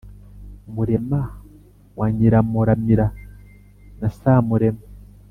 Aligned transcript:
murema 0.73 1.21
wa 1.97 2.07
nyiramuramira 2.15 3.07
na 3.99 4.07
samurema 4.17 4.81